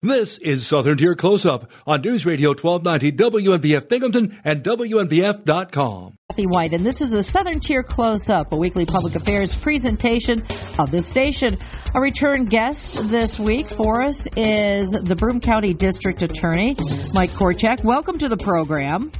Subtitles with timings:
[0.00, 6.14] This is Southern Tier Close Up on News Radio 1290 WNBF Binghamton and WNBF.com.
[6.30, 10.38] Kathy White, and this is the Southern Tier Close Up, a weekly public affairs presentation
[10.78, 11.58] of the station.
[11.96, 16.76] A return guest this week for us is the Broome County District Attorney,
[17.12, 17.82] Mike Korchak.
[17.82, 19.10] Welcome to the program.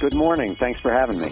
[0.00, 0.56] Good morning.
[0.56, 1.28] Thanks for having me.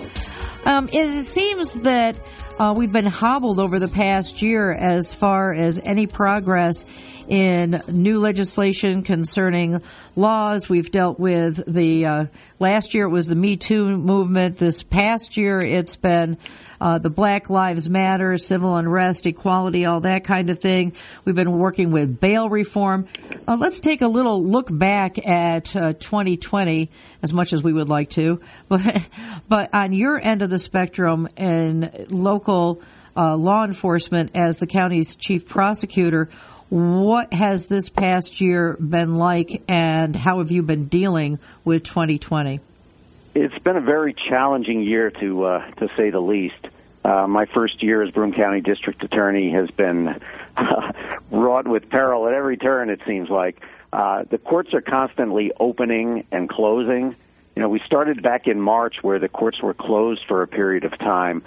[0.65, 2.25] Um, it seems that
[2.57, 6.85] uh, we've been hobbled over the past year as far as any progress
[7.33, 9.81] in new legislation concerning
[10.17, 10.69] laws.
[10.69, 12.27] We've dealt with the uh,
[12.59, 14.59] last year it was the Me Too movement.
[14.59, 16.37] This past year it's been
[16.79, 20.93] uh, the Black Lives Matter, civil unrest, equality, all that kind of thing.
[21.25, 23.07] We've been working with bail reform.
[23.49, 27.89] Uh, let's take a little look back at 2020, uh, as much as we would
[27.89, 29.09] like to, but
[29.49, 32.83] but on your end of the spectrum in local.
[33.15, 36.31] Uh, law enforcement as the county's chief prosecutor.
[36.73, 42.61] What has this past year been like, and how have you been dealing with 2020?
[43.35, 46.67] It's been a very challenging year, to uh, to say the least.
[47.05, 50.19] Uh, my first year as Broome County District Attorney has been
[51.31, 52.89] wrought with peril at every turn.
[52.89, 57.15] It seems like uh, the courts are constantly opening and closing.
[57.55, 60.85] You know, we started back in March where the courts were closed for a period
[60.85, 61.43] of time,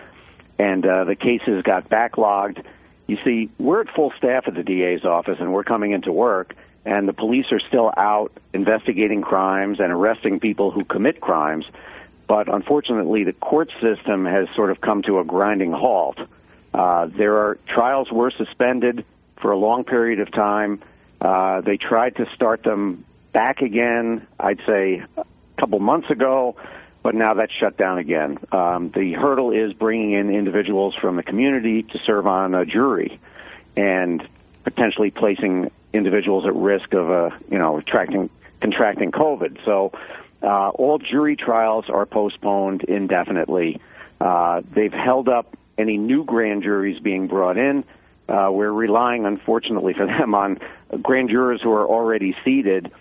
[0.60, 2.64] and uh, the cases got backlogged
[3.08, 6.56] you see, we're at full staff at the DA's office, and we're coming into work,
[6.86, 11.66] and the police are still out investigating crimes and arresting people who commit crimes.
[12.28, 16.20] But unfortunately, the court system has sort of come to a grinding halt.
[16.74, 19.06] Uh, there are trials were suspended
[19.38, 20.82] for a long period of time.
[21.22, 25.26] Uh, they tried to start them back again, I'd say, a
[25.58, 26.56] couple months ago
[27.06, 28.40] but now that's shut down again.
[28.52, 33.20] Um, the hurdle is bringing in individuals from the community to serve on a jury,
[33.78, 34.28] and
[34.64, 39.64] potentially placing individuals at risk of, uh, you know, attracting, contracting COVID.
[39.64, 39.92] So
[40.42, 43.82] uh, all jury trials are postponed indefinitely.
[44.20, 47.84] Uh, they've held up any new grand juries being brought in.
[48.28, 50.60] Uh, we're relying, unfortunately for them, on
[51.04, 52.92] grand jurors who are already seated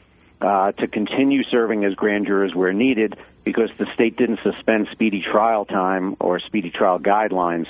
[0.40, 5.22] uh, to continue serving as grand jurors where needed because the state didn't suspend speedy
[5.22, 7.66] trial time or speedy trial guidelines.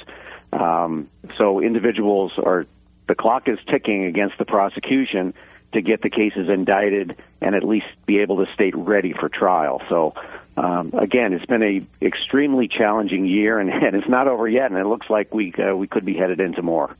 [0.53, 2.67] Um, so individuals are
[3.07, 5.35] the clock is ticking against the prosecution
[5.75, 9.83] to get the cases indicted and at least be able to state ready for trial.
[9.89, 10.15] So
[10.57, 14.79] um, again, it's been a extremely challenging year, and, and, it's not over yet, and
[14.79, 16.97] it looks like we uh, we could be headed into more.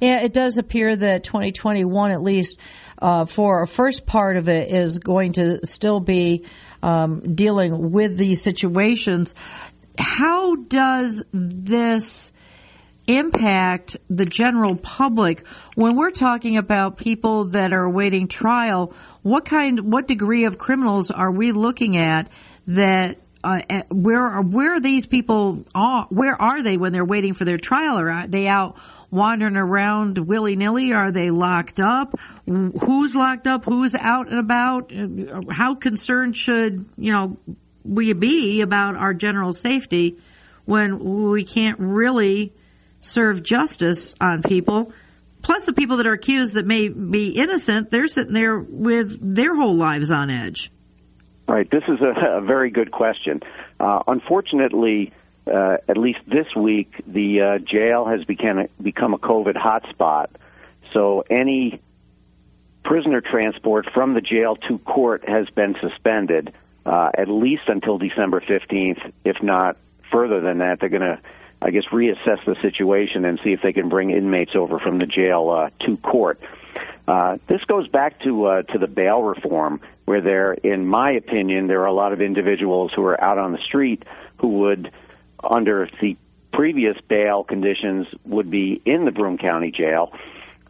[0.00, 2.58] Yeah, it does appear that 2021, at least
[3.00, 6.46] uh, for a first part of it, is going to still be
[6.82, 9.34] um, dealing with these situations.
[9.98, 12.32] How does this
[13.06, 18.92] impact the general public when we're talking about people that are awaiting trial?
[19.22, 22.30] What kind, what degree of criminals are we looking at
[22.66, 23.60] that uh,
[23.90, 27.98] where where are these people are, where are they when they're waiting for their trial
[27.98, 28.78] or are they out
[29.10, 30.94] wandering around willy nilly?
[30.94, 32.18] Are they locked up?
[32.46, 33.66] Who's locked up?
[33.66, 34.90] Who's out and about?
[35.50, 37.36] How concerned should you know
[37.84, 40.16] we be about our general safety
[40.64, 42.54] when we can't really
[43.04, 44.92] serve justice on people?
[45.42, 49.54] Plus, the people that are accused that may be innocent, they're sitting there with their
[49.54, 50.70] whole lives on edge.
[51.46, 51.70] Right.
[51.70, 53.42] This is a, a very good question.
[53.78, 55.12] Uh, unfortunately,
[55.46, 60.28] uh, at least this week, the uh, jail has become become a COVID hotspot.
[60.92, 61.80] So any
[62.82, 66.54] prisoner transport from the jail to court has been suspended
[66.86, 69.12] uh, at least until December 15th.
[69.24, 69.76] If not
[70.10, 71.18] further than that, they're going to,
[71.64, 75.06] I guess, reassess the situation and see if they can bring inmates over from the
[75.06, 76.38] jail uh, to court.
[77.08, 81.66] Uh, this goes back to uh, to the bail reform, where there, in my opinion,
[81.66, 84.04] there are a lot of individuals who are out on the street
[84.38, 84.90] who would
[85.42, 86.16] under the
[86.52, 90.12] previous bail conditions would be in the Broome County Jail.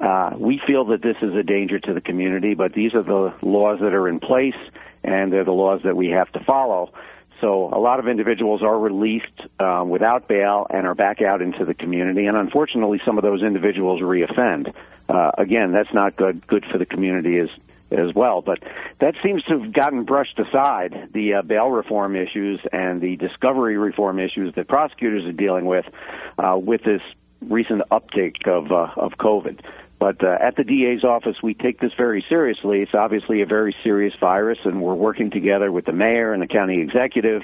[0.01, 3.33] Uh, we feel that this is a danger to the community, but these are the
[3.43, 4.57] laws that are in place,
[5.03, 6.93] and they're the laws that we have to follow.
[7.45, 11.67] So a lot of individuals are released uh, without bail and are back out into
[11.67, 14.73] the community, and unfortunately, some of those individuals reoffend.
[15.11, 17.51] Uh, again, that's not good good for the community as
[17.91, 18.41] as well.
[18.41, 18.63] But
[18.99, 21.11] that seems to have gotten brushed aside.
[21.13, 25.85] The uh, bail reform issues and the discovery reform issues that prosecutors are dealing with
[26.39, 27.03] uh, with this
[27.43, 29.61] recent uptick of uh, of COVID.
[29.99, 32.83] But uh, at the DA's office, we take this very seriously.
[32.83, 36.47] It's obviously a very serious virus, and we're working together with the mayor and the
[36.47, 37.43] county executive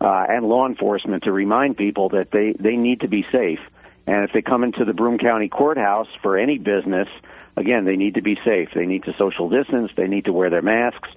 [0.00, 3.60] uh, and law enforcement to remind people that they, they need to be safe.
[4.06, 7.08] And if they come into the Broome County Courthouse for any business,
[7.56, 8.70] again, they need to be safe.
[8.74, 9.92] They need to social distance.
[9.94, 11.08] They need to wear their masks.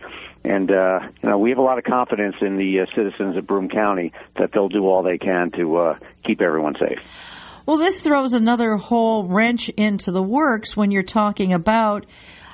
[0.44, 3.48] And uh, you know, we have a lot of confidence in the uh, citizens of
[3.48, 7.42] Broome County that they'll do all they can to uh, keep everyone safe.
[7.66, 12.06] Well, this throws another whole wrench into the works when you're talking about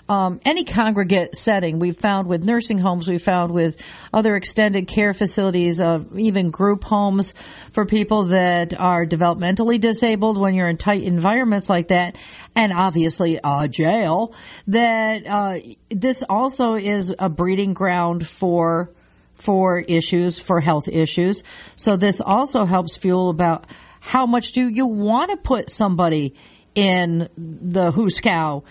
[0.08, 1.80] um, any congregate setting.
[1.80, 6.86] We've found with nursing homes, we've found with other extended care facilities, uh, even group
[6.86, 7.34] homes
[7.74, 12.18] for people that are developmentally disabled when you're in tight environments like that,
[12.56, 14.34] and obviously a jail,
[14.68, 15.60] that uh,
[15.90, 18.92] this also is a breeding ground for
[19.34, 21.44] for issues, for health issues.
[21.76, 23.66] So this also helps fuel about
[24.02, 26.36] how much do you want to put somebody
[26.76, 28.64] in the Hooskow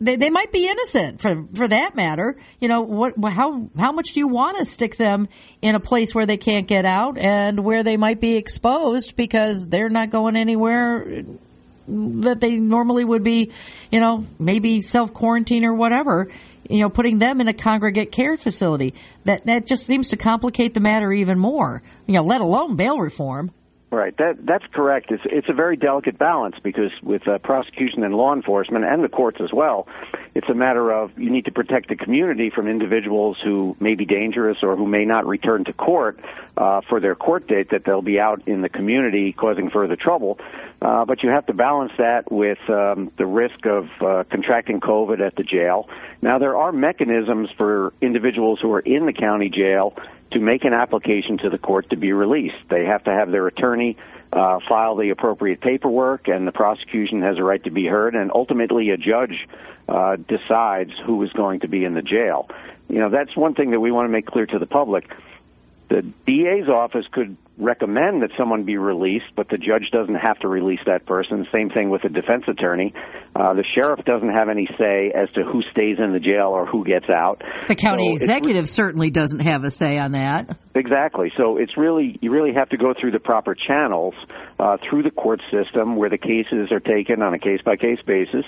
[0.00, 2.36] they, they might be innocent for for that matter.
[2.60, 3.14] You know what?
[3.30, 5.28] How how much do you want to stick them
[5.62, 9.66] in a place where they can't get out and where they might be exposed because
[9.66, 11.24] they're not going anywhere
[11.88, 13.50] that they normally would be,
[13.90, 16.28] you know, maybe self quarantine or whatever.
[16.68, 18.94] You know, putting them in a congregate care facility
[19.24, 21.82] that that just seems to complicate the matter even more.
[22.06, 23.50] You know, let alone bail reform.
[23.92, 24.16] Right.
[24.18, 25.10] That that's correct.
[25.10, 29.08] It's it's a very delicate balance because with uh, prosecution and law enforcement and the
[29.08, 29.88] courts as well,
[30.34, 34.04] it's a matter of you need to protect the community from individuals who may be
[34.04, 36.18] dangerous or who may not return to court
[36.56, 40.38] uh, for their court date that they'll be out in the community causing further trouble.
[40.80, 45.20] Uh, but you have to balance that with um, the risk of uh, contracting COVID
[45.20, 45.88] at the jail.
[46.22, 49.94] Now there are mechanisms for individuals who are in the county jail
[50.30, 52.56] to make an application to the court to be released.
[52.68, 53.96] They have to have their attorney
[54.32, 58.30] uh, file the appropriate paperwork, and the prosecution has a right to be heard, and
[58.32, 59.48] ultimately a judge
[59.88, 62.48] uh, decides who is going to be in the jail.
[62.88, 65.10] You know, that's one thing that we want to make clear to the public.
[65.88, 70.48] The DA's office could recommend that someone be released, but the judge doesn't have to
[70.48, 71.46] release that person.
[71.52, 72.94] Same thing with the defense attorney.
[73.34, 76.66] Uh, the sheriff doesn't have any say as to who stays in the jail or
[76.66, 77.42] who gets out.
[77.68, 80.56] The county so executive certainly doesn't have a say on that.
[80.74, 81.32] Exactly.
[81.36, 84.14] So it's really you really have to go through the proper channels
[84.58, 88.00] uh, through the court system where the cases are taken on a case by case
[88.06, 88.44] basis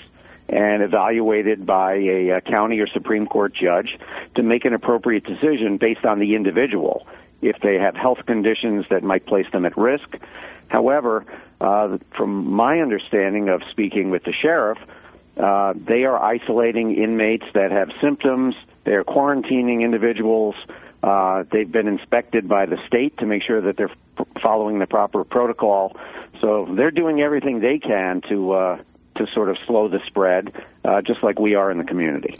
[0.49, 3.97] and evaluated by a, a county or Supreme Court judge
[4.35, 7.07] to make an appropriate decision based on the individual
[7.43, 10.17] if they have health conditions that might place them at risk.
[10.67, 11.25] However,
[11.61, 14.79] uh, from my understanding of speaking with the sheriff,
[15.37, 18.55] uh, they are isolating inmates that have symptoms.
[18.83, 20.55] They are quarantining individuals.
[21.01, 23.91] Uh, they've been inspected by the state to make sure that they're
[24.41, 25.97] following the proper protocol.
[26.39, 28.77] So they're doing everything they can to uh,
[29.17, 30.51] to sort of slow the spread,
[30.83, 32.33] uh, just like we are in the community.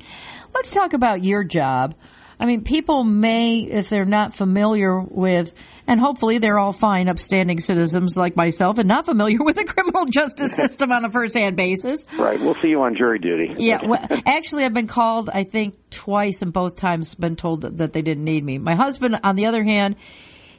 [0.54, 1.96] Let's talk about your job.
[2.40, 5.54] I mean, people may, if they're not familiar with,
[5.88, 10.06] and hopefully they're all fine, upstanding citizens like myself, and not familiar with the criminal
[10.06, 12.06] justice system on a first-hand basis.
[12.18, 12.40] Right.
[12.40, 13.56] We'll see you on jury duty.
[13.58, 13.86] Yeah.
[13.86, 17.94] Well, actually, I've been called, I think, twice, and both times been told that, that
[17.94, 18.58] they didn't need me.
[18.58, 19.96] My husband, on the other hand,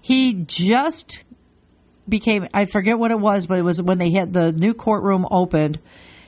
[0.01, 1.25] he just
[2.09, 5.27] became, I forget what it was, but it was when they had the new courtroom
[5.31, 5.79] opened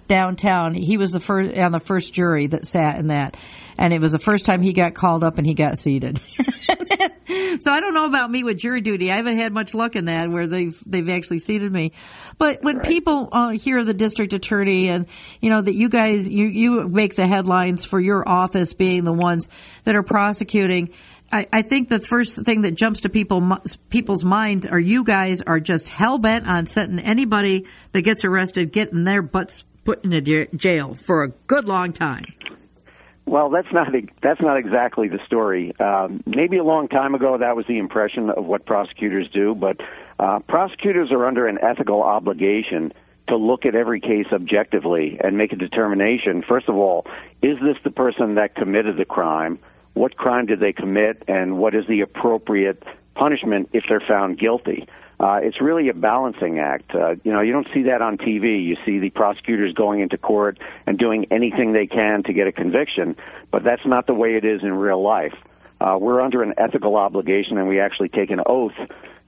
[0.08, 0.74] downtown.
[0.74, 3.36] He was the first on the first jury that sat in that,
[3.78, 6.18] and it was the first time he got called up and he got seated.
[7.60, 9.10] so I don't know about me with jury duty.
[9.10, 11.92] I haven't had much luck in that where they've they've actually seated me.
[12.38, 12.86] But when right.
[12.86, 15.06] people uh, hear the district attorney and
[15.40, 19.12] you know that you guys you you make the headlines for your office being the
[19.12, 19.48] ones
[19.84, 20.90] that are prosecuting.
[21.32, 23.58] I, I think the first thing that jumps to people
[23.90, 28.72] people's minds are you guys are just hell bent on setting anybody that gets arrested
[28.72, 32.24] getting their butts put in a jail for a good long time.
[33.26, 33.92] Well, that's not
[34.22, 35.76] that's not exactly the story.
[35.80, 39.54] Um, maybe a long time ago, that was the impression of what prosecutors do.
[39.54, 39.80] But
[40.18, 42.92] uh, prosecutors are under an ethical obligation
[43.26, 46.42] to look at every case objectively and make a determination.
[46.42, 47.04] First of all,
[47.42, 49.58] is this the person that committed the crime?
[49.94, 54.86] What crime did they commit, and what is the appropriate punishment if they're found guilty?
[55.18, 56.94] Uh, it's really a balancing act.
[56.94, 58.64] Uh, you know, you don't see that on TV.
[58.64, 62.52] You see the prosecutors going into court and doing anything they can to get a
[62.52, 63.16] conviction,
[63.50, 65.34] but that's not the way it is in real life.
[65.80, 68.74] Uh, we're under an ethical obligation, and we actually take an oath,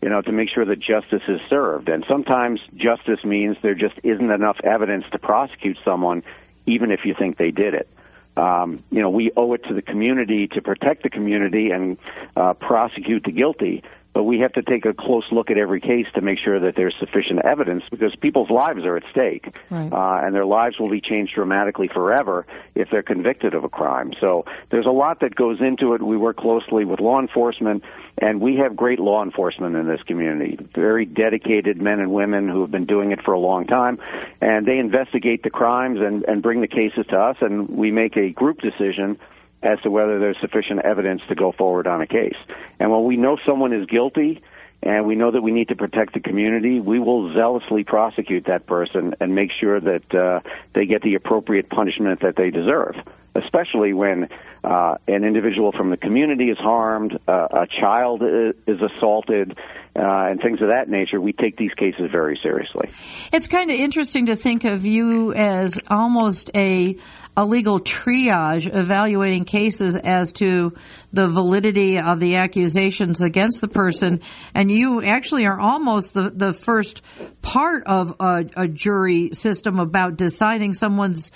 [0.03, 1.89] you know, to make sure that justice is served.
[1.89, 6.23] And sometimes justice means there just isn't enough evidence to prosecute someone,
[6.67, 7.89] even if you think they did it.
[8.37, 11.99] Um, you know, we owe it to the community to protect the community and
[12.37, 13.83] uh, prosecute the guilty.
[14.13, 16.75] But we have to take a close look at every case to make sure that
[16.75, 19.93] there's sufficient evidence because people's lives are at stake, right.
[19.93, 24.13] uh, and their lives will be changed dramatically forever if they're convicted of a crime.
[24.21, 26.03] So there's a lot that goes into it.
[26.03, 27.85] We work closely with law enforcement,
[28.17, 30.59] and we have great law enforcement in this community.
[30.75, 33.99] Very dedicated men and women who have been doing it for a long time,
[34.41, 38.17] and they investigate the crimes and, and bring the cases to us, and we make
[38.17, 39.19] a group decision
[39.63, 42.37] as to whether there's sufficient evidence to go forward on a case.
[42.79, 44.43] And when we know someone is guilty
[44.83, 48.67] and we know that we need to protect the community, we will zealously prosecute that
[48.67, 50.41] person and make sure that uh,
[50.73, 52.97] they get the appropriate punishment that they deserve.
[53.35, 54.29] Especially when
[54.65, 59.57] uh, an individual from the community is harmed, uh, a child is assaulted,
[59.97, 62.89] uh, and things of that nature, we take these cases very seriously.
[63.33, 66.97] It's kind of interesting to think of you as almost a
[67.39, 70.75] a legal triage evaluating cases as to
[71.13, 74.21] the validity of the accusations against the person.
[74.55, 77.01] And you actually are almost the, the first
[77.41, 81.31] part of a, a jury system about deciding someone's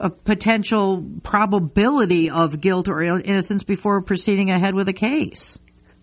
[0.00, 5.58] a uh, potential probability of guilt or innocence before proceeding ahead with a case.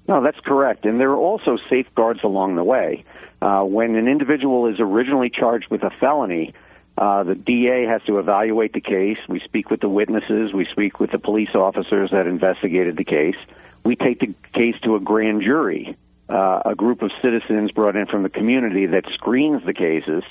[0.07, 0.85] No, that's correct.
[0.85, 3.03] And there are also safeguards along the way.
[3.41, 6.53] Uh, when an individual is originally charged with a felony,
[6.99, 9.17] uh, the DA has to evaluate the case.
[9.29, 10.51] We speak with the witnesses.
[10.51, 13.37] We speak with the police officers that investigated the case.
[13.85, 15.95] We take the case to a grand jury,
[16.27, 20.25] uh, a group of citizens brought in from the community that screens the cases.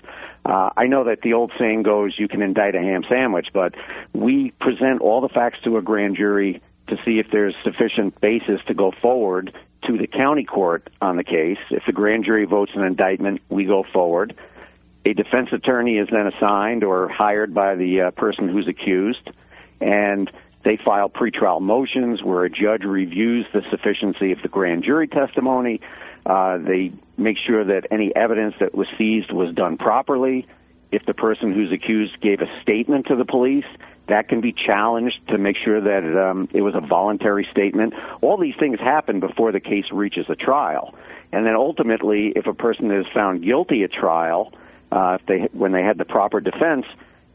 [0.45, 3.75] Uh, I know that the old saying goes, you can indict a ham sandwich, but
[4.13, 8.61] we present all the facts to a grand jury to see if there's sufficient basis
[8.67, 9.55] to go forward
[9.87, 11.59] to the county court on the case.
[11.71, 14.37] If the grand jury votes an indictment, we go forward.
[15.09, 19.31] A defense attorney is then assigned or hired by the uh, person who's accused,
[19.81, 20.31] and
[20.65, 25.81] they file pretrial motions where a judge reviews the sufficiency of the grand jury testimony.
[26.27, 30.47] Uh, they make sure that any evidence that was seized was done properly.
[30.93, 33.65] If the person who's accused gave a statement to the police,
[34.09, 37.95] that can be challenged to make sure that um, it was a voluntary statement.
[38.21, 40.95] All these things happen before the case reaches a trial.
[41.33, 44.53] And then ultimately, if a person is found guilty at trial,
[44.91, 46.87] uh, if they when they had the proper defense,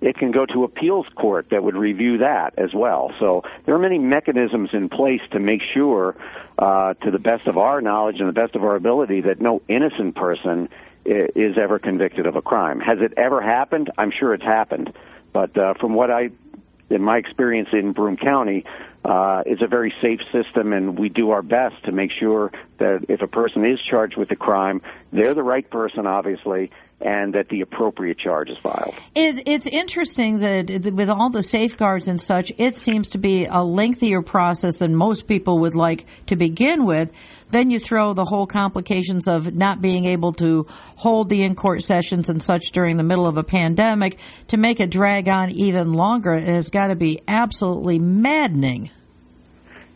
[0.01, 3.13] it can go to appeals court that would review that as well.
[3.19, 6.15] So there are many mechanisms in place to make sure,
[6.57, 9.61] uh, to the best of our knowledge and the best of our ability, that no
[9.69, 10.67] innocent person
[11.05, 12.79] is ever convicted of a crime.
[12.79, 13.91] Has it ever happened?
[13.97, 14.93] I'm sure it's happened,
[15.31, 16.31] but uh, from what I,
[16.89, 18.65] in my experience in Broome County,
[19.03, 23.05] uh, it's a very safe system, and we do our best to make sure that
[23.09, 24.81] if a person is charged with a crime,
[25.11, 26.71] they're the right person, obviously,
[27.03, 28.95] and that the appropriate charge is filed.
[29.13, 34.21] it's interesting that with all the safeguards and such, it seems to be a lengthier
[34.21, 37.11] process than most people would like to begin with.
[37.51, 41.83] Then you throw the whole complications of not being able to hold the in court
[41.83, 44.17] sessions and such during the middle of a pandemic
[44.47, 46.33] to make it drag on even longer.
[46.33, 48.89] It has got to be absolutely maddening.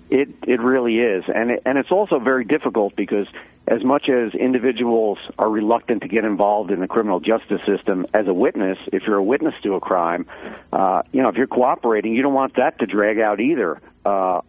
[0.09, 3.27] It it really is, and it, and it's also very difficult because
[3.67, 8.27] as much as individuals are reluctant to get involved in the criminal justice system as
[8.27, 10.25] a witness, if you're a witness to a crime,
[10.71, 14.41] uh, you know, if you're cooperating, you don't want that to drag out either uh,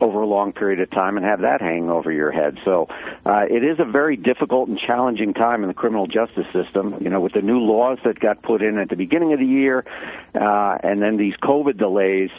[0.00, 2.58] over a long period of time and have that hang over your head.
[2.64, 2.88] So
[3.24, 6.98] uh, it is a very difficult and challenging time in the criminal justice system.
[7.00, 9.46] You know, with the new laws that got put in at the beginning of the
[9.46, 9.84] year,
[10.34, 12.30] uh, and then these COVID delays.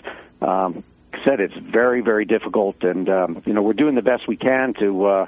[0.42, 0.84] Um,
[1.24, 4.74] said it's very very difficult and um, you know we're doing the best we can
[4.74, 5.26] to uh,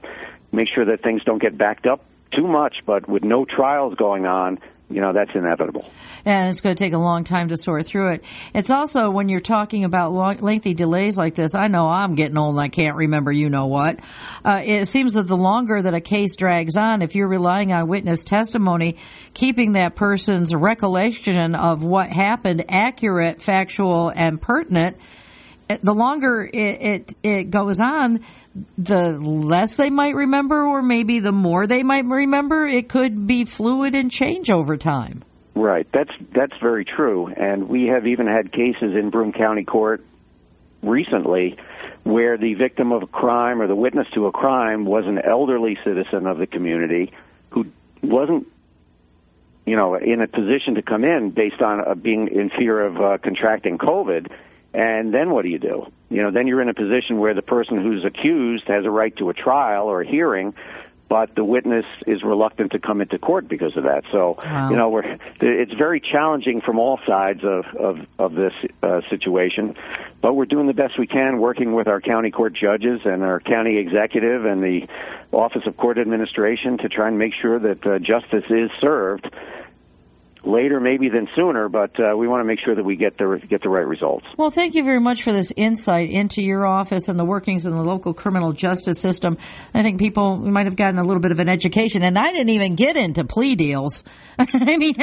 [0.57, 2.03] make sure that things don't get backed up
[2.35, 2.77] too much.
[2.85, 4.59] But with no trials going on,
[4.89, 5.85] you know that's inevitable.
[6.25, 8.23] And it's going to take a long time to sort through it.
[8.53, 11.55] It's also when you're talking about long, lengthy delays like this.
[11.55, 13.99] I know I'm getting old and I can't remember you know what.
[14.43, 17.87] Uh, it seems that the longer that a case drags on, if you're relying on
[17.87, 18.97] witness testimony,
[19.33, 24.97] keeping that person's recollection of what happened accurate, factual, and pertinent
[25.81, 28.21] the longer it, it, it goes on,
[28.77, 32.65] the less they might remember, or maybe the more they might remember.
[32.65, 35.23] It could be fluid and change over time.
[35.55, 35.87] Right.
[35.91, 37.27] That's that's very true.
[37.27, 40.03] And we have even had cases in Broome County Court
[40.81, 41.57] recently
[42.03, 45.77] where the victim of a crime or the witness to a crime was an elderly
[45.83, 47.11] citizen of the community
[47.49, 47.65] who
[48.01, 48.47] wasn't
[49.65, 53.01] you know in a position to come in based on uh, being in fear of
[53.01, 54.31] uh, contracting covid
[54.77, 55.91] and then what do you do?
[56.11, 59.13] You know, then you're in a position where the person who's accused has a right
[59.17, 60.53] to a trial or a hearing,
[61.09, 64.03] but the witness is reluctant to come into court because of that.
[64.11, 64.69] So, wow.
[64.69, 68.53] you know, we're, it's very challenging from all sides of, of, of this
[68.83, 69.75] uh, situation,
[70.21, 73.39] but we're doing the best we can working with our county court judges and our
[73.39, 74.87] county executive and the
[75.31, 79.27] Office of Court Administration to try and make sure that uh, justice is served
[80.47, 83.39] later maybe than sooner, but uh, we want to make sure that we get the
[83.49, 84.25] get the right results.
[84.37, 87.73] Well, thank you very much for this insight into your office and the workings in
[87.73, 89.37] the local criminal justice system.
[89.73, 92.49] I think people might have gotten a little bit of an education, and I didn't
[92.49, 94.03] even get into plea deals.
[94.39, 94.93] I mean,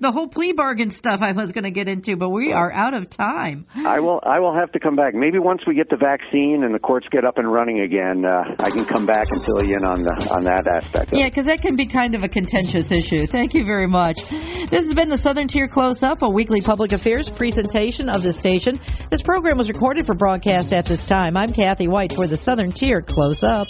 [0.00, 2.94] the whole plea bargain stuff I was going to get into, but we are out
[2.94, 3.66] of time.
[3.74, 4.20] I will.
[4.22, 5.14] I will have to come back.
[5.14, 8.54] Maybe once we get the vaccine and the courts get up and running again, uh,
[8.58, 11.12] I can come back and fill you in on the on that aspect.
[11.12, 13.26] yeah, because that can be kind of a contentious issue.
[13.26, 14.16] Thank you very much.
[14.28, 18.78] This been the Southern Tier Close Up, a weekly public affairs presentation of the station.
[19.10, 21.36] This program was recorded for broadcast at this time.
[21.36, 23.66] I'm Kathy White for the Southern Tier Close Up.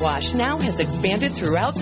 [0.00, 1.74] Wash now has expanded throughout